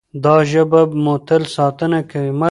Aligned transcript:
دا 0.23 0.35
ژبه 0.51 0.81
به 0.89 0.95
مو 1.03 1.15
تل 1.27 1.43
ساتنه 1.55 1.99
کوي. 2.09 2.31